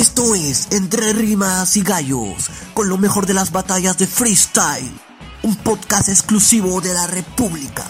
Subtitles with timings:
[0.00, 4.90] Esto es Entre Rimas y Gallos, con lo mejor de las batallas de freestyle,
[5.42, 7.84] un podcast exclusivo de la República.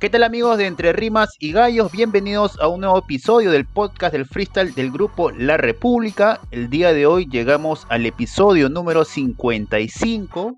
[0.00, 1.92] ¿Qué tal amigos de Entre Rimas y Gallos?
[1.92, 6.40] Bienvenidos a un nuevo episodio del podcast del freestyle del grupo La República.
[6.50, 10.56] El día de hoy llegamos al episodio número 55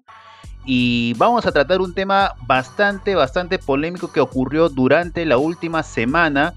[0.66, 6.54] y vamos a tratar un tema bastante, bastante polémico que ocurrió durante la última semana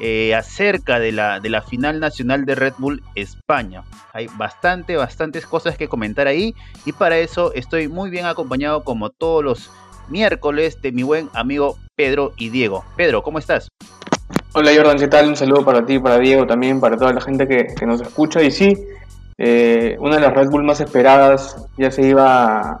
[0.00, 3.82] eh, acerca de la, de la final nacional de Red Bull España.
[4.12, 9.10] Hay bastante, bastantes cosas que comentar ahí y para eso estoy muy bien acompañado como
[9.10, 9.70] todos los
[10.08, 12.84] miércoles de mi buen amigo Pedro y Diego.
[12.96, 13.68] Pedro, ¿cómo estás?
[14.52, 15.28] Hola Jordan, ¿qué tal?
[15.28, 18.42] Un saludo para ti, para Diego también, para toda la gente que, nos escucha.
[18.42, 18.74] Y sí,
[19.38, 22.80] eh, una de las Red Bull más esperadas ya se iba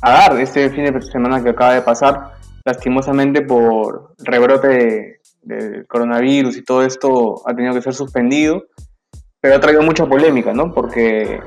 [0.00, 2.34] a dar este fin de semana que acaba de pasar,
[2.64, 5.17] lastimosamente por rebrote
[5.48, 8.64] del coronavirus y todo esto ha tenido que ser suspendido,
[9.40, 10.72] pero ha traído mucha polémica, ¿no?
[10.72, 11.40] Porque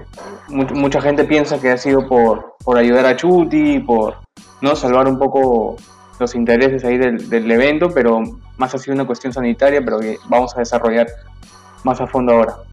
[0.49, 4.15] mucha gente piensa que ha sido por, por ayudar a Chuti, por
[4.61, 5.75] no salvar un poco
[6.19, 8.21] los intereses ahí del, del evento, pero
[8.57, 11.07] más ha sido una cuestión sanitaria, pero que vamos a desarrollar
[11.83, 12.70] más a fondo ahora.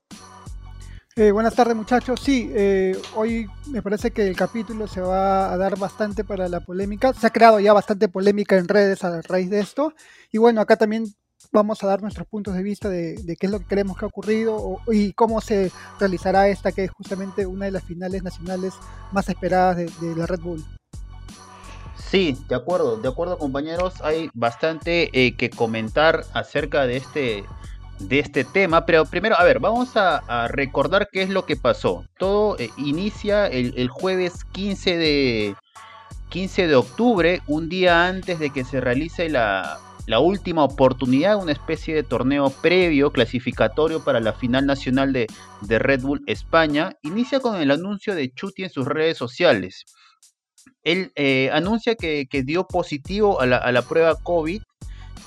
[1.19, 2.20] Eh, buenas tardes muchachos.
[2.22, 6.60] Sí, eh, hoy me parece que el capítulo se va a dar bastante para la
[6.60, 7.12] polémica.
[7.12, 9.94] Se ha creado ya bastante polémica en redes a raíz de esto.
[10.30, 11.06] Y bueno, acá también
[11.50, 14.08] vamos a dar nuestros puntos de vista de, qué es lo que creemos que ha
[14.08, 18.75] ocurrido y cómo se realizará esta, que es justamente una de las finales nacionales
[19.10, 20.64] más esperadas de, la Red Bull.
[21.97, 27.44] Sí, de acuerdo, de acuerdo compañeros, hay bastante eh, que comentar acerca de este
[27.98, 32.04] de este tema, pero primero, a ver, vamos a, recordar qué es lo que pasó.
[32.18, 35.56] Todo eh, inicia el, jueves 15 de,
[36.28, 39.80] 15 de octubre, un día antes de que se realice la,
[40.20, 45.26] última oportunidad, una especie de torneo previo, clasificatorio para la final nacional de,
[45.66, 49.84] Red Bull España, inicia con el anuncio de Chuti en sus redes sociales.
[50.82, 54.62] Él eh, anuncia que, dio positivo a la, prueba COVID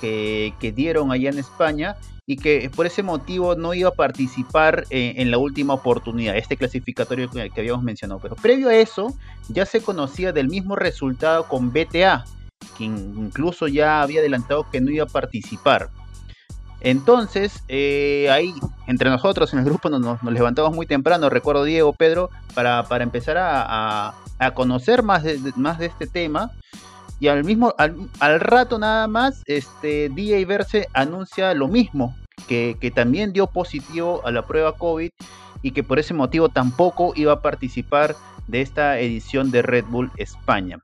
[0.00, 1.96] que, que, dieron allá en España
[2.26, 7.28] y que por ese motivo no iba a participar en, la última oportunidad, este clasificatorio
[7.30, 8.20] que, habíamos mencionado.
[8.20, 9.14] Pero previo a eso,
[9.48, 12.24] ya se conocía del mismo resultado con BTA,
[12.76, 15.90] quien incluso ya había adelantado que no iba a participar.
[16.80, 18.54] Entonces, eh, ahí,
[18.86, 24.14] entre nosotros en el grupo nos, levantamos muy temprano, recuerdo Diego, Pedro, para, empezar a,
[24.54, 25.22] conocer más
[25.54, 26.50] más de este tema
[27.22, 32.16] y al mismo, al, rato nada más, este DJ Verse anuncia lo mismo,
[32.48, 35.08] que, también dio positivo a la prueba COVID
[35.62, 38.16] y que por ese motivo tampoco iba a participar
[38.48, 40.80] de esta edición de Red Bull España.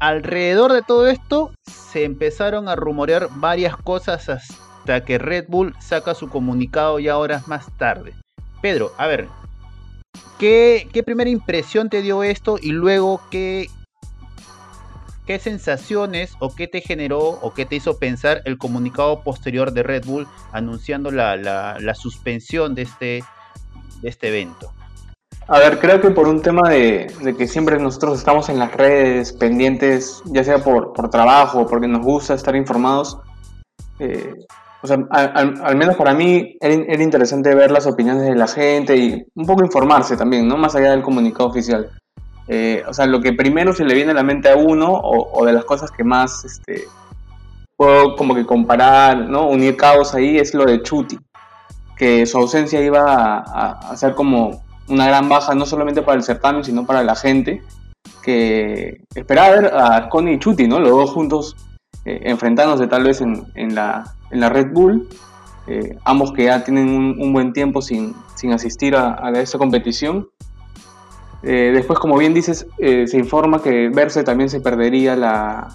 [0.00, 6.16] Alrededor de todo esto se empezaron a rumorear varias cosas hasta que Red Bull saca
[6.16, 8.12] su comunicado ya horas más tarde.
[8.60, 9.28] Pedro, a ver,
[10.40, 13.68] ¿qué, qué primera impresión te dio esto y luego qué,
[15.32, 19.82] ¿Qué sensaciones o qué te generó o qué te hizo pensar el comunicado posterior de
[19.82, 23.24] Red Bull anunciando la, suspensión de este,
[24.02, 24.74] de este evento?
[25.48, 29.32] A ver, creo que por un tema de, que siempre nosotros estamos en las redes
[29.32, 33.16] pendientes, ya sea por, trabajo o porque nos gusta estar informados,
[34.00, 34.34] eh,
[34.82, 38.94] o sea, al, menos para mí era, era, interesante ver las opiniones de la gente
[38.98, 40.58] y un poco informarse también, ¿no?
[40.58, 41.90] Más allá del comunicado oficial.
[42.54, 45.46] Eh, o sea, lo que primero se le viene a la mente a uno o,
[45.46, 46.84] de las cosas que más este,
[47.78, 49.48] puedo como que comparar, ¿no?
[49.48, 51.18] Unir cabos ahí es lo de Chuti,
[51.96, 56.62] que su ausencia iba a, ser como una gran baja no solamente para el certamen,
[56.62, 57.62] sino para la gente
[58.22, 60.78] que esperaba ver a Connie y Chuti, ¿no?
[60.78, 61.56] Los dos juntos
[62.04, 65.08] eh, enfrentándose tal vez en, la, Red Bull,
[65.68, 68.14] eh, ambos que ya tienen un, buen tiempo sin,
[68.52, 70.28] asistir a, a esta competición
[71.42, 75.68] eh, después, como bien dices, eh, se informa que Verse también se perdería la,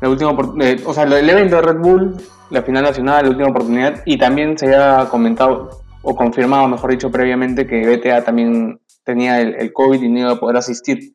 [0.00, 2.16] la última eh, o sea, el evento de Red Bull,
[2.50, 7.10] la final nacional, la última oportunidad, y también se había comentado, o confirmado, mejor dicho,
[7.10, 11.14] previamente, que BTA también tenía el, COVID y no iba a poder asistir.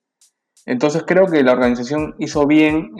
[0.66, 2.92] Entonces creo que la organización hizo bien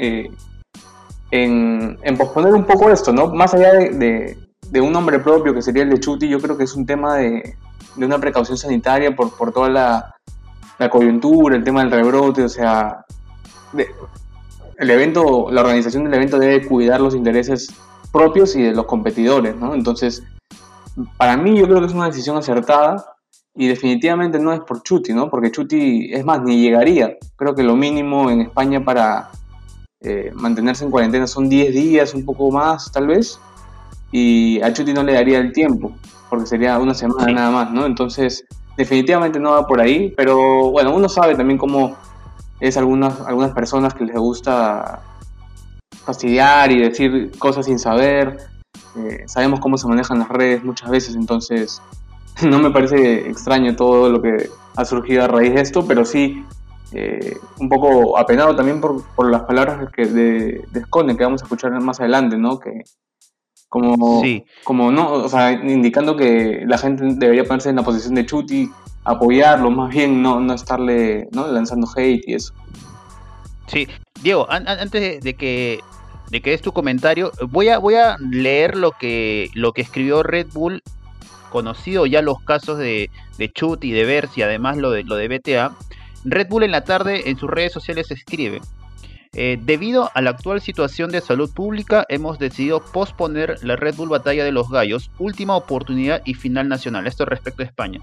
[1.32, 3.34] en, posponer un poco esto, ¿no?
[3.34, 4.38] Más allá de,
[4.70, 7.18] de, un nombre propio que sería el de Chuti, yo creo que es un tema
[7.18, 7.56] de,
[7.96, 10.10] de una precaución sanitaria por, por toda la,
[10.90, 13.06] coyuntura, el tema del rebrote, o sea,
[14.78, 17.74] el evento, la organización del evento debe cuidar los intereses
[18.12, 19.74] propios y de los competidores, ¿no?
[19.76, 20.24] Entonces,
[21.18, 23.06] para mí yo creo que es una decisión acertada
[23.56, 25.30] y definitivamente no es por Chuti, ¿no?
[25.30, 27.18] Porque Chuti, es más, ni llegaría.
[27.36, 29.30] Creo que lo mínimo en España para
[30.02, 33.40] eh, mantenerse en cuarentena son 10 días, un poco más tal vez.
[34.12, 35.94] y a Chuti no le daría el tiempo,
[36.34, 37.86] porque sería una semana nada más, ¿no?
[37.86, 38.44] Entonces,
[38.76, 41.96] definitivamente no va por ahí, pero bueno, uno sabe también cómo
[42.60, 45.04] es algunas, algunas personas que les gusta
[46.04, 48.38] fastidiar y decir cosas sin saber.
[48.98, 51.84] Eh, sabemos cómo se manejan las redes muchas veces, entonces
[52.42, 56.44] no me parece extraño todo lo que ha surgido a raíz de esto, pero sí
[56.94, 61.80] eh, un poco apenado también por, por las palabras que de, que vamos a escuchar
[61.80, 62.58] más adelante, ¿no?
[62.58, 62.82] Que
[63.74, 64.22] como,
[64.64, 68.70] como no, o sea, indicando que la gente debería ponerse en la posición de Chuti,
[69.04, 71.48] apoyarlo, más bien no, no estarle ¿no?
[71.48, 72.54] lanzando hate y eso.
[73.66, 73.88] Sí,
[74.22, 75.80] Diego, antes de que
[76.30, 80.22] de que es tu comentario, voy a voy a leer lo que lo que escribió
[80.22, 80.84] Red Bull,
[81.50, 83.10] conocido ya los casos de,
[83.40, 85.76] de Chuti, de Versi, además lo de lo de BTA.
[86.26, 88.62] Red Bull en la tarde en sus redes sociales escribe:
[89.36, 94.10] eh, debido a la actual situación de salud pública, hemos decidido posponer la Red Bull
[94.10, 97.08] Batalla de los Gallos, última oportunidad y final nacional.
[97.08, 98.00] Esto respecto a España.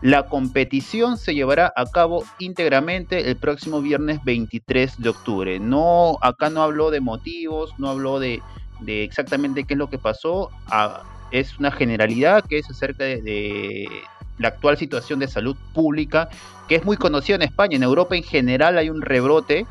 [0.00, 5.58] La competición se llevará a cabo íntegramente el próximo viernes 23 de octubre.
[5.58, 8.42] No, acá no habló de motivos, no habló de,
[8.86, 10.50] exactamente qué es lo que pasó.
[10.68, 13.88] Ah, es una generalidad que es acerca de,
[14.38, 16.28] la actual situación de salud pública,
[16.68, 17.76] que es muy conocida en España.
[17.76, 19.66] En Europa en general hay un rebrote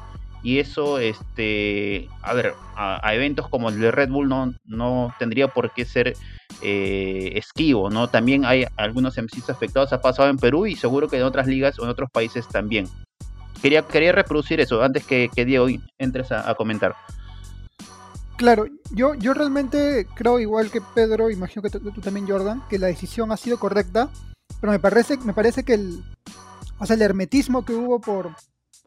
[0.46, 5.48] y eso, este, a ver, a, eventos como el de Red Bull no, no tendría
[5.48, 6.16] por qué ser
[6.62, 8.12] eh, esquivo, ¿no?
[8.12, 11.80] También hay algunos MCs afectados, ha pasado en Perú y seguro que en otras ligas
[11.80, 12.88] o en otros países también.
[13.60, 15.66] Quería, quería reproducir eso antes que, que Diego
[15.98, 16.94] entres a, comentar.
[18.38, 22.86] Claro, yo, yo realmente creo, igual que Pedro, imagino que tú, también, Jordan, que la
[22.86, 24.12] decisión ha sido correcta,
[24.62, 26.04] pero me parece, me parece que el,
[26.78, 28.30] o sea, el hermetismo que hubo por,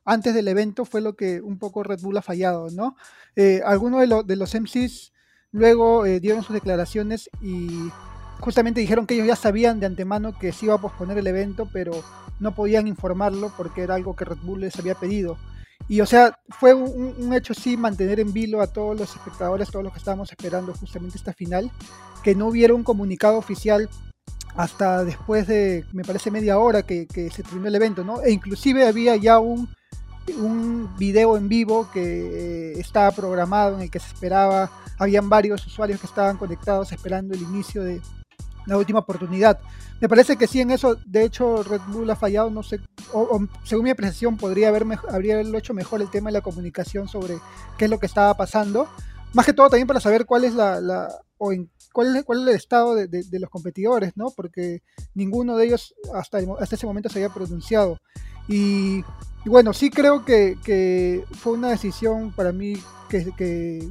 [0.08, 2.96] antes del evento fue lo que un poco Red Bull ha fallado, ¿no?
[3.37, 5.12] Eh, algunos de, de, los MCs
[5.52, 7.90] luego eh, dieron sus declaraciones y
[8.40, 11.69] justamente dijeron que ellos ya sabían de antemano que se iba a posponer el evento,
[11.72, 11.93] pero
[12.40, 15.37] no podían informarlo porque era algo que Red Bull les había pedido.
[15.88, 19.84] Y o sea, fue un, hecho sí mantener en vilo a todos los espectadores, todos
[19.84, 21.70] los que estábamos esperando justamente esta final,
[22.22, 23.88] que no hubiera un comunicado oficial
[24.56, 28.22] hasta después de, me parece, media hora que, que se terminó el evento, ¿no?
[28.22, 29.69] E inclusive había ya un
[30.36, 35.66] un video en vivo que eh, estaba programado en el que se esperaba, habían varios
[35.66, 38.00] usuarios que estaban conectados esperando el inicio de
[38.66, 39.58] la última oportunidad.
[40.00, 42.80] Me parece que sí, en eso, de hecho, Red Bull ha fallado, no sé,
[43.12, 47.38] o, según mi apreciación, podría haber habría hecho mejor el tema de la comunicación sobre
[47.76, 48.88] qué es lo que estaba pasando.
[49.32, 51.52] Más que todo también para saber cuál es la, o
[51.92, 54.31] cuál, es, cuál es el estado de, los competidores, ¿no?
[54.31, 54.82] Porque
[55.14, 57.98] ninguno de ellos hasta, hasta ese momento se había pronunciado.
[58.48, 59.02] Y
[59.44, 62.75] y bueno, sí creo que, fue una decisión para mí
[63.08, 63.88] que,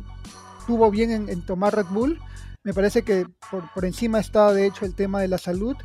[0.65, 2.19] tuvo bien en, tomar Red Bull.
[2.63, 5.75] Me parece que por, encima está de hecho el tema de la salud.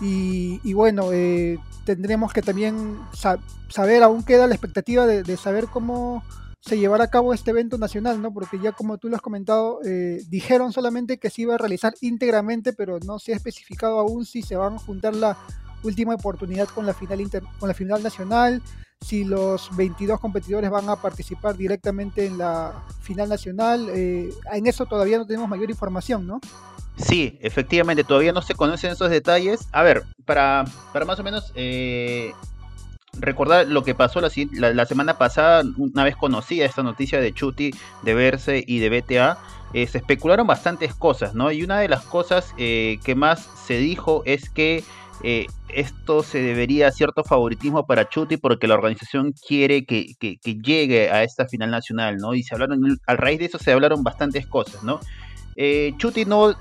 [0.00, 6.22] Y, bueno, eh, tendremos que también saber, aún queda la expectativa de, saber cómo
[6.60, 8.32] se llevará a cabo este evento nacional, ¿no?
[8.32, 11.94] Porque ya como tú lo has comentado, eh, dijeron solamente que se iba a realizar
[12.00, 15.38] íntegramente, pero no se ha especificado aún si se van a juntar la
[15.82, 18.62] última oportunidad con la final, con la final nacional,
[19.00, 23.88] si los 22 competidores van a participar directamente en la final nacional.
[23.90, 26.40] Eh, en eso todavía no tenemos mayor información, ¿no?
[26.96, 29.68] Sí, efectivamente, todavía no se conocen esos detalles.
[29.72, 32.32] A ver, para, para más o menos eh,
[33.14, 37.70] recordar lo que pasó la, semana pasada, una vez conocida esta noticia de Chuti,
[38.02, 39.38] de Verse y de BTA,
[39.72, 41.52] eh, se especularon bastantes cosas, ¿no?
[41.52, 44.84] Y una de las cosas que más se dijo es que
[45.22, 51.10] eh, esto se debería a cierto favoritismo para Chuti porque la organización quiere que, llegue
[51.10, 52.34] a esta final nacional, ¿no?
[52.34, 55.00] Y se hablaron, a raíz de eso se hablaron bastantes cosas, ¿no?
[55.56, 56.54] Eh, Chuti no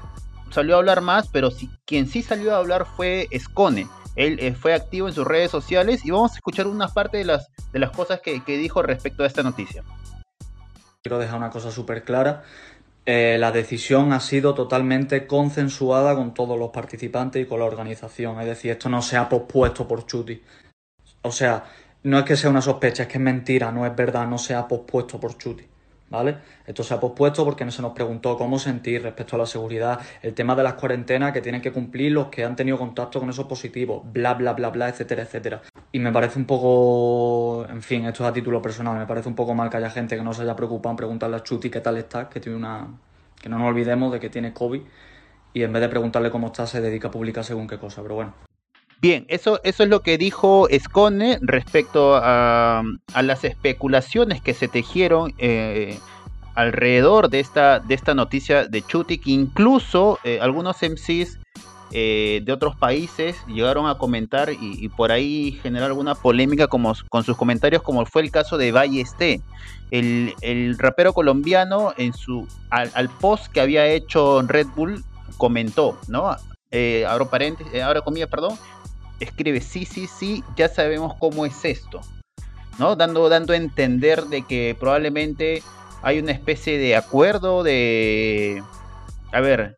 [0.49, 3.87] salió a hablar más, pero sí, quien sí salió a hablar fue Scone.
[4.15, 7.25] Él eh, fue activo en sus redes sociales y vamos a escuchar una parte de
[7.25, 9.83] las, de las cosas que, que dijo respecto a esta noticia.
[11.03, 12.43] Quiero dejar una cosa súper clara
[13.09, 18.37] eh, la decisión ha sido totalmente consensuada con todos los participantes y con la organización.
[18.41, 20.43] Es decir, esto no se ha pospuesto por Chuti.
[21.21, 21.63] O sea,
[22.03, 24.55] no es que sea una sospecha, es que es mentira, no es verdad, no se
[24.55, 25.65] ha pospuesto por Chuti.
[26.09, 26.37] ¿Vale?
[26.65, 29.99] Esto se ha pospuesto porque no se nos preguntó cómo sentir respecto a la seguridad,
[30.21, 33.29] el tema de las cuarentenas que tienen que cumplir los que han tenido contacto con
[33.29, 35.61] esos positivos, bla, bla, bla, bla, etcétera, etcétera.
[35.91, 39.35] Y me parece un poco, en fin, esto es a título personal, me parece un
[39.35, 41.81] poco mal que haya gente que no se haya preocupado en preguntarle a Chuti qué
[41.81, 42.87] tal está, que tiene una,
[43.41, 44.81] que no nos olvidemos de que tiene COVID
[45.53, 48.15] y en vez de preguntarle cómo está se dedica a publicar según qué cosa, pero
[48.15, 48.33] bueno.
[49.00, 52.84] Bien, eso, eso es lo que dijo Scone respecto a,
[53.22, 56.00] las especulaciones que se tejieron eh,
[56.56, 61.38] alrededor de esta, de esta noticia de Chuti, que incluso eh, algunos MCs
[61.92, 67.24] eh, de otros países llegaron a comentar y, por ahí generar alguna polémica como, con
[67.24, 69.42] sus comentarios, como fue el caso de Ballesté.
[69.92, 75.04] El, el rapero colombiano, en su al, post que había hecho Red Bull,
[75.38, 76.36] comentó, ¿no?
[76.72, 77.72] Eh, abro paréntesis,
[78.04, 78.58] comillas, perdón,
[79.19, 82.01] escribe, sí, sí, sí, ya sabemos cómo es esto,
[82.79, 82.95] ¿no?
[82.95, 85.63] Dando, dando a entender de que probablemente
[86.01, 88.63] hay una especie de acuerdo de,
[89.31, 89.75] a ver,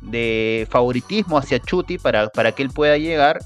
[0.00, 3.40] de favoritismo hacia Chuti para, para que él pueda llegar.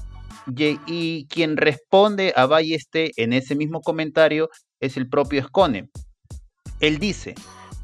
[0.47, 4.49] Y, quien responde a Balleste en ese mismo comentario
[4.79, 5.89] es el propio Scone.
[6.79, 7.33] Él dice,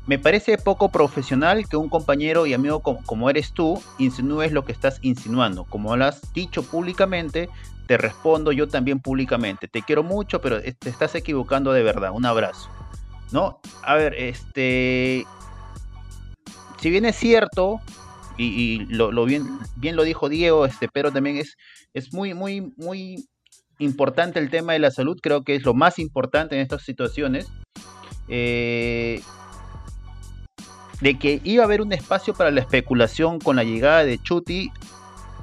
[0.07, 4.71] me parece poco profesional que un compañero y amigo como, eres tú insinúes lo que
[4.71, 5.63] estás insinuando.
[5.65, 7.49] Como lo has dicho públicamente,
[7.87, 9.67] te respondo yo también públicamente.
[9.67, 12.11] Te quiero mucho, pero te estás equivocando de verdad.
[12.13, 12.69] Un abrazo.
[13.31, 13.59] ¿No?
[13.83, 15.25] A ver, este...
[16.79, 17.79] Si bien es cierto,
[18.37, 21.55] y, lo, bien, bien lo dijo Diego, este, pero también es,
[21.93, 23.29] es muy, muy, muy
[23.77, 27.51] importante el tema de la salud, creo que es lo más importante en estas situaciones.
[28.27, 29.21] Eh,
[31.01, 34.71] de que iba a haber un espacio para la especulación con la llegada de Chuti,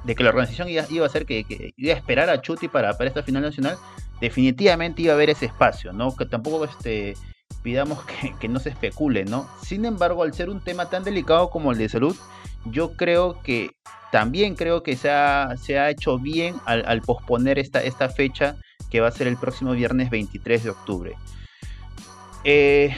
[0.04, 3.08] de que la organización iba, a ser que, iba a esperar a Chuti para, para
[3.08, 3.76] esta final nacional,
[4.20, 6.16] definitivamente iba a haber ese espacio, ¿no?
[6.16, 7.14] Que tampoco este,
[7.62, 9.48] pidamos que, que, no se especule, ¿no?
[9.62, 12.16] Sin embargo, al ser un tema tan delicado como el de salud,
[12.64, 13.72] yo creo que
[14.10, 18.56] también creo que se ha, se ha hecho bien al, posponer esta, esta fecha
[18.90, 21.14] que va a ser el próximo viernes 23 de octubre.
[22.44, 22.96] Eh,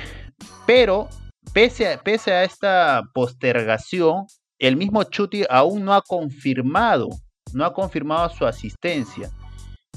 [0.66, 1.08] pero
[1.52, 4.26] pese a, esta postergación,
[4.58, 7.08] el mismo Chuti aún no ha confirmado,
[7.52, 9.30] no ha confirmado su asistencia.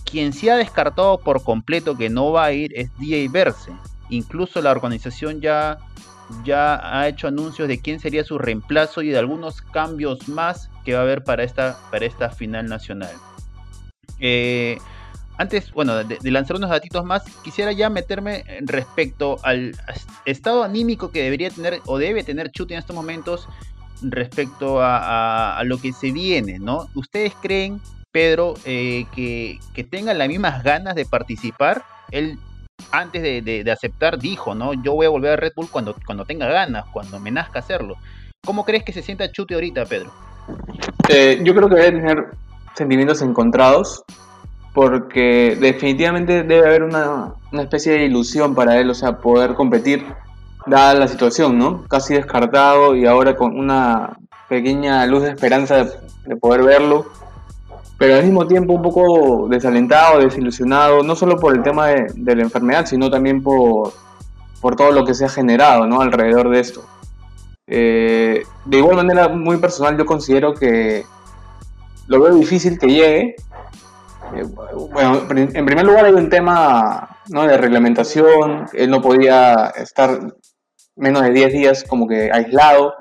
[0.05, 3.71] Quien sí ha descartado por completo que no va a ir es DJ Verse.
[4.09, 5.77] Incluso la organización ya
[6.43, 10.93] ya ha hecho anuncios de quién sería su reemplazo y de algunos cambios más que
[10.93, 13.13] va a haber para esta, para esta final nacional.
[14.19, 14.77] Eh,
[15.37, 19.75] antes, bueno, de, lanzar unos datitos más, quisiera ya meterme respecto al
[20.25, 23.47] estado anímico que debería tener o debe tener Chuti en estos momentos
[24.01, 26.89] respecto a, lo que se viene, ¿no?
[26.93, 31.83] ¿Ustedes creen, Pedro, eh, que, que tengan las mismas ganas de participar?
[32.11, 32.37] Él
[32.91, 34.73] antes de, aceptar dijo, ¿no?
[34.73, 37.97] Yo voy a volver a Red Bull cuando, cuando tenga ganas, cuando me nazca hacerlo.
[38.45, 40.11] ¿Cómo crees que se sienta Chute ahorita, Pedro?
[41.09, 42.31] Eh, yo creo que debe tener
[42.75, 44.03] sentimientos encontrados,
[44.73, 50.05] porque definitivamente debe haber una, especie de ilusión para él, o sea, poder competir,
[50.65, 51.83] dada la situación, ¿no?
[51.87, 54.17] Casi descartado y ahora con una
[54.49, 55.85] pequeña luz de esperanza
[56.25, 57.05] de poder verlo
[58.03, 62.41] pero al mismo tiempo un poco desalentado, desilusionado, no solo por el tema de, la
[62.41, 63.93] enfermedad, sino también por,
[64.59, 66.01] por, todo lo que se ha generado ¿no?
[66.01, 66.83] alrededor de esto.
[67.65, 71.05] Eh, de igual manera, muy personal, yo considero que
[72.07, 73.35] lo veo difícil que llegue.
[74.91, 77.43] Bueno, en primer lugar hay un tema ¿no?
[77.43, 80.19] de reglamentación, él no podía estar
[80.95, 82.93] menos de 10 días como que aislado,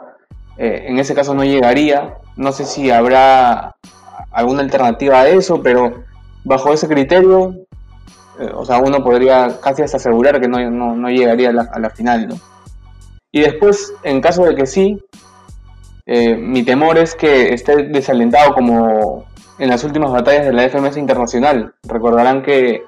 [0.57, 3.77] eh, en ese caso no llegaría, no sé si habrá
[4.31, 6.05] alguna alternativa a eso, pero
[6.45, 7.55] bajo ese criterio,
[8.39, 12.37] eh, o sea, uno podría casi asegurar que no, no, llegaría a la, final, ¿no?
[13.31, 15.03] Y después, en caso de que sí,
[16.07, 19.25] eh, mi temor es que esté desalentado como
[19.59, 21.75] en las últimas batallas de la FMS Internacional.
[21.85, 22.85] Recordarán que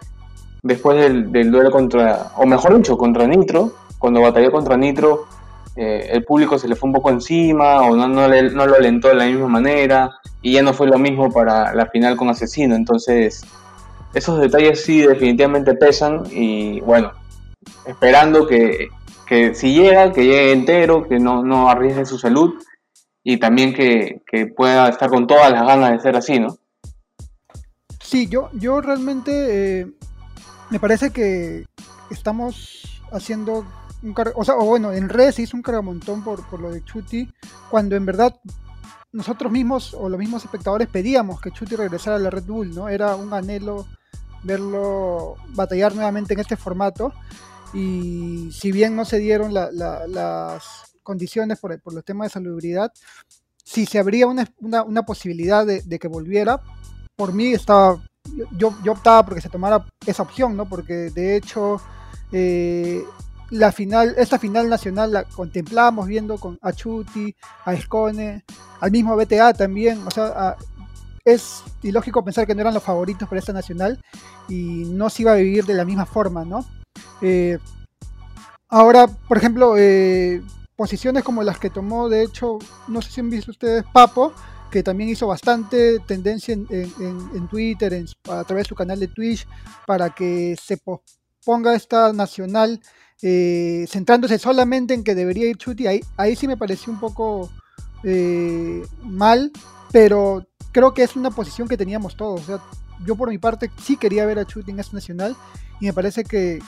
[0.62, 5.26] después del, duelo contra, o mejor dicho, contra Nitro, cuando batalló contra Nitro,
[5.76, 9.14] eh, el público se le fue un poco encima o no, no, lo alentó de
[9.14, 12.74] la misma manera y ya no fue lo mismo para la final con Asesino.
[12.74, 13.44] Entonces,
[14.14, 17.12] esos detalles sí definitivamente pesan y bueno,
[17.86, 18.88] esperando que,
[19.54, 22.54] si llega, que llegue entero, que no, no arriesgue su salud
[23.24, 24.22] y también que,
[24.54, 26.58] pueda estar con todas las ganas de ser así, ¿no?
[28.00, 29.86] Sí, yo, yo realmente eh,
[30.70, 31.64] me parece que
[32.10, 33.64] estamos haciendo
[34.34, 37.32] o sea, o bueno, en redes se hizo un cargamontón por, por lo de Chuti,
[37.70, 38.38] cuando en verdad
[39.12, 42.90] nosotros mismos o los mismos espectadores pedíamos que Chuti regresara a la Red Bull, ¿no?
[42.90, 43.86] Era un anhelo
[44.42, 47.14] verlo batallar nuevamente en este formato
[47.72, 52.92] y si bien no se dieron las condiciones por, por, los temas de salubridad,
[53.62, 56.60] si se abría una, una, posibilidad de, que volviera,
[57.14, 58.02] por mí estaba,
[58.56, 60.68] yo, yo optaba porque se tomara esa opción, ¿no?
[60.68, 61.80] Porque de hecho
[62.32, 63.04] eh,
[63.50, 67.34] la final, esta final nacional la contemplábamos viendo con Achuti,
[67.64, 68.44] a Escone,
[68.80, 70.56] al mismo BTA también, o sea,
[71.24, 73.98] es ilógico pensar que no eran los favoritos para esta nacional
[74.48, 76.66] y no se iba a vivir de la misma forma, ¿no?
[77.22, 77.58] Eh,
[78.68, 80.42] ahora, por ejemplo, eh,
[80.76, 84.32] posiciones como las que tomó, de hecho, no sé si han visto ustedes, Papo,
[84.70, 89.46] que también hizo bastante tendencia en, Twitter, a través de su canal de Twitch,
[89.86, 90.78] para que se
[91.44, 92.80] ponga esta nacional,
[93.22, 95.86] eh, centrándose solamente en que debería ir Chuti.
[95.86, 97.50] Ahí, ahí sí me pareció un poco
[98.02, 99.52] eh, mal,
[99.92, 102.40] pero creo que es una posición que teníamos todos.
[102.40, 102.60] O sea,
[103.04, 105.36] yo por mi parte sí quería ver a Chuti en esta nacional
[105.80, 106.60] y me parece que,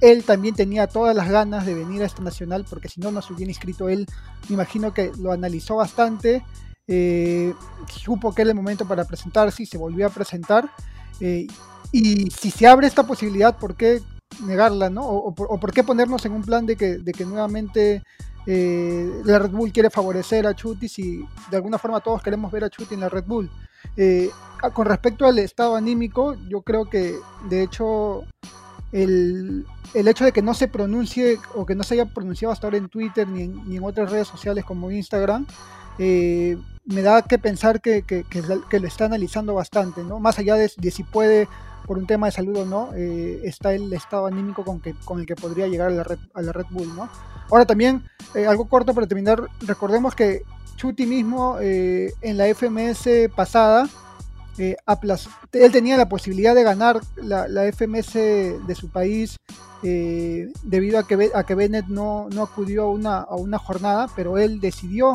[0.00, 3.22] él también tenía todas las ganas de venir a esta nacional porque si no, no
[3.22, 4.06] se hubiera inscrito él.
[4.48, 6.42] Me imagino que lo analizó bastante
[6.88, 7.54] eh,
[7.88, 10.68] supo que era el momento para presentarse y se volvió a presentar.
[11.20, 11.46] Eh,
[11.92, 14.00] y si se abre esta posibilidad, ¿por qué
[14.44, 15.06] negarla, no?
[15.06, 18.02] O, por, qué ponernos en un plan de que, de que nuevamente
[18.46, 22.64] eh, la Red Bull quiere favorecer a Chuti si de alguna forma todos queremos ver
[22.64, 23.50] a Chuti en la Red Bull?
[24.74, 27.16] con respecto al estado anímico, yo creo que
[27.50, 28.22] de hecho
[28.92, 32.66] el, el, hecho de que no se pronuncie o que no se haya pronunciado hasta
[32.66, 35.46] ahora en Twitter ni en, ni en otras redes sociales como Instagram,
[35.98, 38.24] eh, me da que pensar que, que,
[38.80, 40.18] lo está analizando bastante, ¿no?
[40.18, 41.48] Más allá de, si puede
[41.86, 45.20] por un tema de salud o no, eh, está el estado anímico con, que, con
[45.20, 47.08] el que podría llegar a la Red, a la Red Bull, ¿no?
[47.50, 50.42] Ahora también, eh, algo corto para terminar, recordemos que
[50.76, 53.88] Chuti mismo en la FMS pasada,
[54.58, 59.36] él tenía la posibilidad de ganar la, la FMS de su país
[59.82, 64.38] debido a que, a que Bennett no, no acudió a una, a una jornada, pero
[64.38, 65.12] él decidió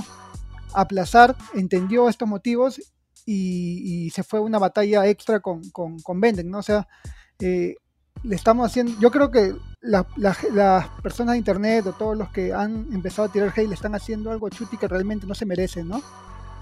[0.74, 2.82] aplazar, entendió estos motivos
[3.26, 6.60] y, se fue una batalla extra con, con, con Benden, ¿no?
[6.60, 6.88] O sea,
[7.40, 7.76] eh,
[8.24, 12.88] le estamos haciendo, yo creo que las personas de internet o todos los que han
[12.94, 15.84] empezado a tirar hate le están haciendo algo a Chuti que realmente no se merece,
[15.84, 16.02] ¿no?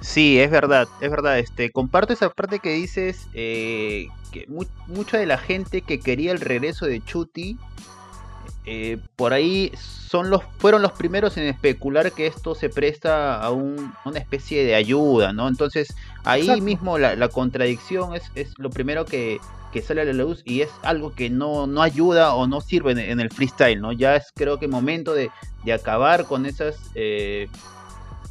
[0.01, 1.39] Sí, es verdad, es verdad.
[1.39, 4.45] Este, comparto esa parte que dices, eh, que
[4.87, 7.57] mucha de la gente que quería el regreso de Chuti
[8.67, 13.51] eh, por ahí son los, fueron los primeros en especular que esto se presta a
[13.51, 15.47] una especie de ayuda, ¿no?
[15.47, 19.39] Entonces ahí mismo la, contradicción es, es, lo primero que,
[19.85, 23.19] sale a la luz y es algo que no, no ayuda o no sirve en,
[23.19, 23.91] el freestyle, ¿no?
[23.91, 25.29] Ya es creo que momento de,
[25.73, 27.49] acabar con esas eh,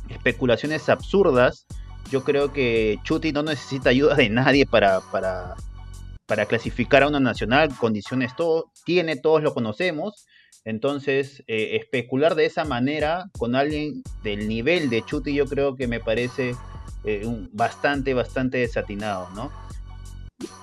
[0.08, 1.66] especulaciones absurdas.
[2.10, 5.54] Yo creo que Chuti no necesita ayuda de nadie para, para,
[6.26, 10.26] para clasificar a una nacional, condiciones todo, tiene, todos lo conocemos.
[10.64, 15.86] Entonces, eh, especular de esa manera con alguien del nivel de Chuti, yo creo que
[15.86, 16.56] me parece
[17.04, 19.52] eh, bastante, bastante desatinado, ¿no?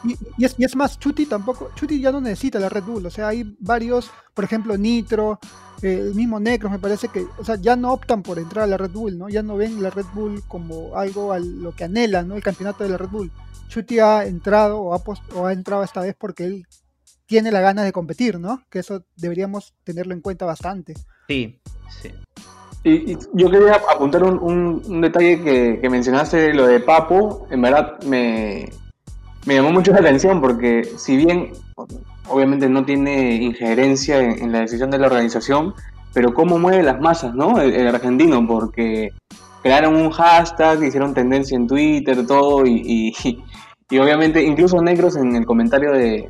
[0.03, 3.11] Y, es, y, es, más, Chuti tampoco, Chuti ya no necesita la Red Bull, o
[3.11, 5.39] sea, hay varios, por ejemplo, Nitro,
[5.81, 8.67] eh, el mismo Necros, me parece que, o sea, ya no optan por entrar a
[8.67, 9.29] la Red Bull, ¿no?
[9.29, 12.35] Ya no ven la Red Bull como algo a lo que anhelan, ¿no?
[12.35, 13.31] El campeonato de la Red Bull.
[13.67, 15.01] Chuti ha entrado o ha,
[15.35, 16.67] o ha entrado esta vez porque él
[17.25, 18.61] tiene la gana de competir, ¿no?
[18.69, 20.95] Que eso deberíamos tenerlo en cuenta bastante.
[21.29, 21.61] Sí,
[22.01, 22.11] sí.
[22.83, 28.69] Y, yo quería apuntar un, detalle que, mencionaste, lo de Papo, en verdad me,
[29.45, 31.51] llamó mucho la atención porque si bien
[32.31, 35.73] obviamente no tiene injerencia en, la decisión de la organización,
[36.13, 37.59] pero cómo mueve las masas, ¿no?
[37.59, 39.11] El, argentino, porque
[39.61, 43.13] crearon un hashtag, hicieron tendencia en Twitter, todo, y,
[43.91, 46.29] y obviamente incluso negros en el comentario de,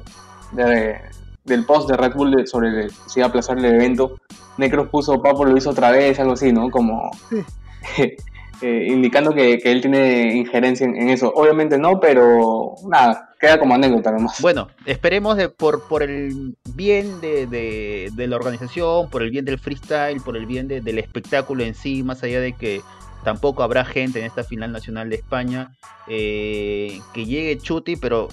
[1.45, 4.17] del post de Red Bull sobre si iba a aplazar el evento,
[4.57, 6.69] Necros puso Papo lo hizo otra vez, algo así, ¿no?
[6.71, 7.11] Como
[7.97, 11.31] eh, indicando que, él tiene injerencia en, eso.
[11.35, 14.39] Obviamente no, pero nada, queda como anécdota nomás.
[14.39, 20.21] Bueno, esperemos por, por el bien de, de, la organización, por el bien del freestyle,
[20.21, 22.81] por el bien del espectáculo en sí, más allá de que
[23.23, 25.71] tampoco habrá gente en esta final nacional de España
[26.07, 28.29] eh, que llegue Chuti, pero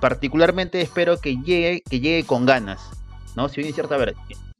[0.00, 2.80] particularmente espero que llegue, que llegue con ganas,
[3.36, 3.48] ¿no?
[3.48, 4.14] Si bien es cierto, a ver,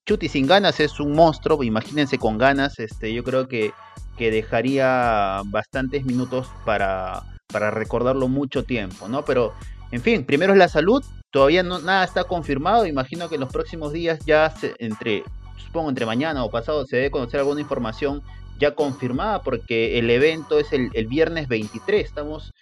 [0.07, 3.72] Chuti sin ganas es un monstruo, imagínense con ganas, este, yo creo que,
[4.16, 7.22] que dejaría bastantes minutos para,
[7.53, 9.24] para recordarlo mucho tiempo, ¿no?
[9.24, 9.53] Pero,
[9.92, 13.53] en fin, primero es la salud, todavía no, nada está confirmado, imagino que en los
[13.53, 15.24] próximos días ya entre,
[15.57, 18.22] supongo entre mañana o pasado se debe conocer alguna información
[18.61, 22.05] ya confirmada porque el evento es el, viernes 23.
[22.05, 22.53] Estamos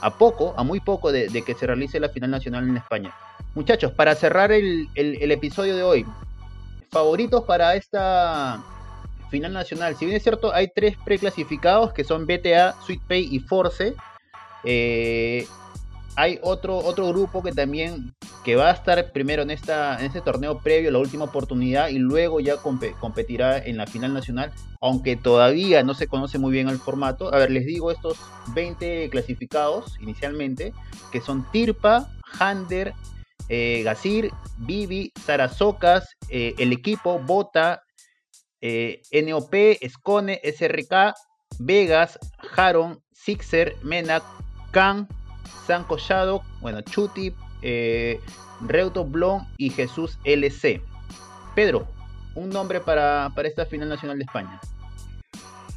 [0.00, 3.14] a poco, a muy poco de, que se realice la final nacional en España.
[3.54, 6.06] Muchachos, para cerrar el, episodio de hoy,
[6.90, 8.62] favoritos para esta
[9.30, 9.94] final nacional.
[9.96, 13.94] Si bien es cierto, hay tres preclasificados que son BTA, SweetPay y Force.
[14.64, 15.46] Eh,
[16.16, 20.20] hay otro, otro grupo que también que va a estar primero en, esta, en este
[20.20, 25.82] torneo previo, la última oportunidad, y luego ya competirá en la final nacional, aunque todavía
[25.82, 27.34] no se conoce muy bien el formato.
[27.34, 28.18] A ver, les digo estos
[28.54, 30.72] 20 clasificados inicialmente,
[31.10, 32.92] que son Tirpa, Hander,
[33.48, 37.82] eh, Gazir, Bibi, Sarasocas, eh, el equipo, Bota,
[38.60, 39.54] eh, NOP,
[39.88, 41.14] Scone, SRK,
[41.58, 42.18] Vegas,
[42.56, 44.22] Haron, Sixer, Menac,
[44.70, 45.08] Khan,
[45.66, 48.20] San Collado, bueno, Chuti, eh,
[48.60, 50.82] Reuto Blon y Jesús LC.
[51.54, 51.86] Pedro,
[52.34, 54.60] un nombre para, para esta final nacional de España.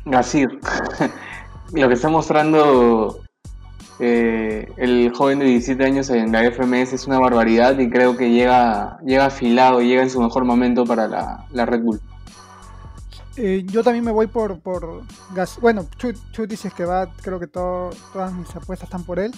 [0.05, 0.59] Gasir.
[1.73, 3.21] Lo que está mostrando
[3.99, 8.29] eh, el joven de 17 años en la FMS es una barbaridad y creo que
[8.29, 11.07] llega, llega afilado, llega en su mejor momento para
[11.51, 11.99] la, Red Bull.
[13.37, 15.59] Eh, yo también me voy por, por Gas.
[15.61, 16.17] Bueno, Chut,
[16.49, 19.31] dices que va, creo que todas mis apuestas están por él.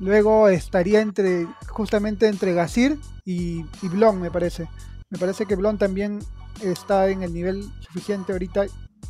[0.00, 4.68] Luego estaría entre justamente entre Gasir y, y Blon, me parece.
[5.10, 6.18] Me parece que Blon también
[6.60, 8.66] está en el nivel suficiente ahorita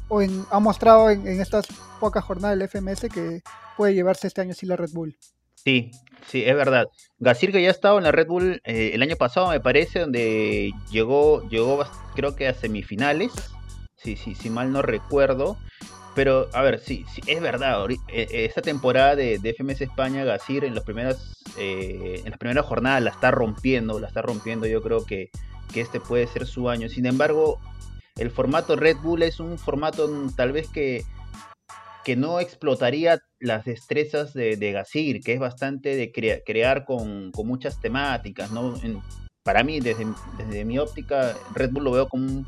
[0.08, 1.66] o en, ha mostrado en, estas
[2.00, 3.42] pocas jornadas del FMS que
[3.76, 5.16] puede llevarse este año sí la Red Bull.
[5.54, 5.90] Sí,
[6.26, 6.84] sí, es verdad.
[7.18, 10.00] Gasir que ya ha estado en la Red Bull eh, el año pasado, me parece,
[10.00, 13.32] donde llegó, llegó creo que a semifinales,
[14.04, 15.56] sí, sí, si mal no recuerdo.
[16.14, 17.84] Pero, a ver, sí, sí es verdad.
[18.08, 23.02] Eh, esta temporada de, FMS España, Gasir en, las primeras, eh, en las primeras jornadas
[23.02, 24.66] la está rompiendo, la está rompiendo.
[24.66, 25.30] Yo creo que,
[25.72, 26.88] que este puede ser su año.
[26.88, 27.58] Sin embargo,
[28.16, 31.02] el formato Red Bull es un formato tal vez que,
[32.04, 37.80] que no explotaría las destrezas de, de Gasir, que es bastante de crear con, muchas
[37.80, 38.52] temáticas.
[38.52, 38.74] ¿no?
[39.42, 40.06] para mí, desde,
[40.38, 42.46] desde, mi óptica, Red Bull lo veo como un,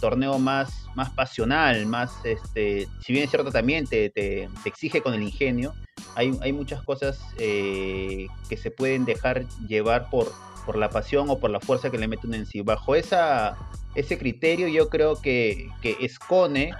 [0.00, 5.14] torneo más, más pasional, más, este, si bien es cierto también te, te, exige con
[5.14, 5.74] el ingenio,
[6.14, 10.32] hay, hay muchas cosas eh, que se pueden dejar llevar por,
[10.64, 12.62] por la pasión o por la fuerza que le meten en sí.
[12.62, 13.56] Bajo esa
[13.94, 16.72] ese criterio yo creo que, que Escone,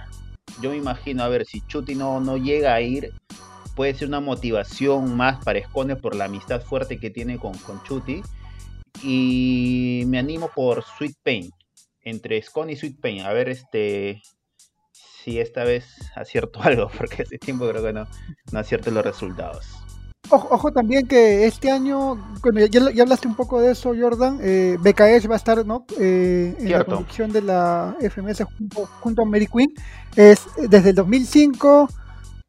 [0.61, 3.13] yo me imagino, a ver, si Chuti no, no llega a ir,
[3.75, 7.81] puede ser una motivación más para Escone por la amistad fuerte que tiene con, con
[7.83, 8.21] Chuti.
[9.01, 11.51] Y me animo por Sweet Pain,
[12.03, 13.21] entre Escone y Sweet Pain.
[13.21, 14.21] A ver este
[15.23, 15.85] si esta vez
[16.15, 18.07] acierto algo, porque hace tiempo creo que no,
[18.51, 19.83] no acierto los resultados.
[20.29, 22.17] Ojo, también que este año,
[22.71, 25.85] ya, hablaste un poco de eso, Jordan, eh, va a estar ¿no?
[25.99, 28.43] Eh, en la conducción de la FMS
[29.01, 29.71] junto, a Mary Queen.
[30.15, 31.87] Es desde el 2005,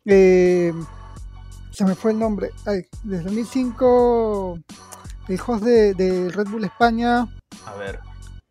[0.06, 0.72] eh,
[1.72, 2.50] se me fue el nombre,
[3.02, 4.58] desde el 2005,
[5.28, 7.26] el host de, Red Bull España.
[7.66, 7.98] A ver,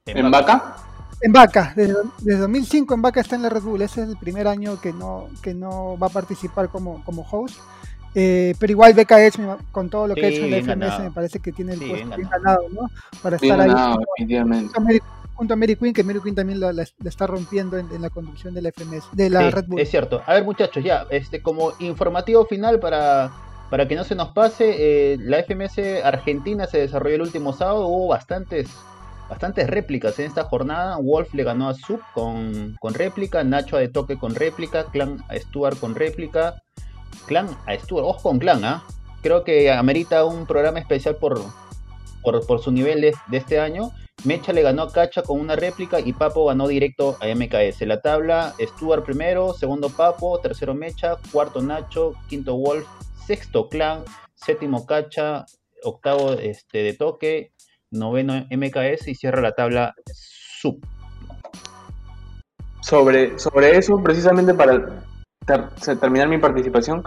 [0.05, 0.82] ¿en, Vaca?
[1.23, 1.93] En Vaca, desde,
[2.37, 5.29] 2005 en Vaca está en la Red Bull, ese es el primer año que no,
[5.41, 7.57] que no va a participar como, como host.
[8.13, 11.39] Eh, pero igual BKH, con todo lo que ha hecho en la FMS, me parece
[11.39, 12.89] que tiene el puesto bien ganado, ¿no?
[13.21, 13.71] Para estar ahí.
[15.35, 16.73] Junto a, Mary, Queen, que Mary Queen también la,
[17.05, 19.79] está rompiendo en, la conducción de la FMS, de la Red Bull.
[19.79, 20.21] Es cierto.
[20.27, 23.31] A ver, muchachos, ya, este como informativo final para,
[23.69, 24.75] para que no se nos pase,
[25.13, 28.69] eh, la FMS Argentina se desarrolló el último sábado, hubo bastantes
[29.29, 30.97] bastantes réplicas en esta jornada.
[30.97, 35.23] Wolf le ganó a Sub con, con réplica, Nacho a de toque con réplica, Clan
[35.29, 36.61] a Stuart con réplica,
[37.27, 38.83] Clan a Stuart, ojo con Clan, ¿ah?
[39.21, 41.41] Creo que amerita un programa especial por,
[42.21, 43.91] por, su nivel de, este año.
[44.25, 47.81] Mecha le ganó a Cacha con una réplica y Papo ganó directo a MKS.
[47.87, 52.85] La tabla, Stuart primero, segundo Papo, tercero Mecha, cuarto Nacho, quinto Wolf,
[53.25, 54.03] sexto Clan,
[54.35, 55.45] séptimo Cacha,
[55.83, 57.52] octavo este, de toque,
[57.93, 60.79] noveno MKS y cierra la tabla Sub.
[62.81, 65.03] Sobre, sobre eso, precisamente para
[65.99, 67.03] terminar mi participación,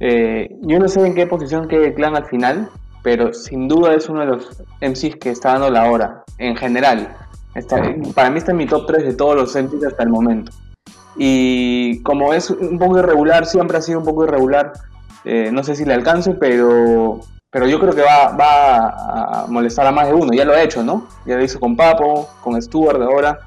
[0.00, 2.68] eh, yo no sé en qué posición quede el clan al final,
[3.02, 7.16] pero sin duda es uno de los MCs que está dando la hora, en general.
[8.14, 10.52] para mí está en mi top 3 de todos los MCs hasta el momento.
[11.16, 14.72] Y como es un poco irregular, siempre ha sido un poco irregular,
[15.24, 17.20] eh, no sé si le alcance, pero,
[17.52, 20.32] pero yo creo que va, va a molestar a más de uno.
[20.32, 21.06] Ya lo ha hecho, ¿no?
[21.24, 23.38] Ya lo hizo con Papo, con Stuart ahora.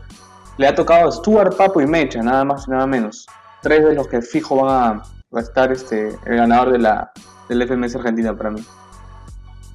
[0.58, 3.26] Le ha tocado a Stuart, Papo y Mecha, nada más y nada menos
[3.66, 5.02] tres de los que fijo van
[5.34, 7.12] a, estar este, el ganador de la,
[7.50, 8.64] del FMS Argentina para mí.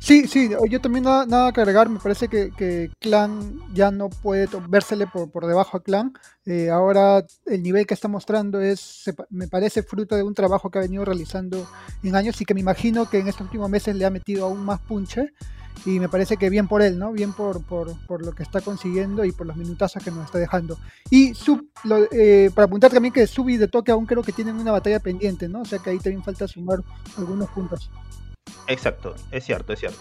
[0.00, 4.48] Sí, sí, yo también nada, nada que agregar, me parece que, Clan ya no puede
[4.68, 6.14] vérsele por, por debajo a Clan.
[6.46, 10.78] Eh, ahora el nivel que está mostrando es, me parece fruto de un trabajo que
[10.78, 11.68] ha venido realizando
[12.02, 14.64] en años y que me imagino que en estos últimos meses le ha metido aún
[14.64, 15.32] más punche
[15.84, 17.12] y me parece que bien por él, ¿no?
[17.12, 20.78] Bien por, por, lo que está consiguiendo y por los minutazos que nos está dejando.
[21.10, 21.68] Y sub,
[22.10, 25.00] eh, para apuntar también que Sub y de toque aún creo que tienen una batalla
[25.00, 25.60] pendiente, ¿no?
[25.60, 26.80] O sea que ahí también falta sumar
[27.16, 27.90] algunos puntos.
[28.66, 30.00] Exacto, es cierto, es cierto.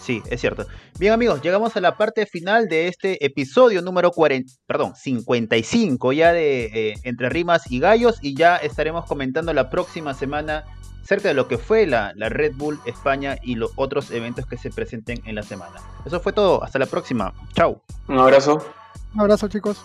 [0.00, 0.66] Sí, es cierto.
[0.98, 6.32] Bien amigos, llegamos a la parte final de este episodio número 40, perdón, 55 ya
[6.32, 10.64] de eh, Entre Rimas y Gallos y ya estaremos comentando la próxima semana
[11.04, 14.56] cerca de lo que fue la, la Red Bull España y los otros eventos que
[14.56, 15.80] se presenten en la semana.
[16.06, 17.34] Eso fue todo, hasta la próxima.
[17.52, 17.82] Chao.
[18.08, 18.64] Un abrazo.
[19.14, 19.84] Un abrazo chicos.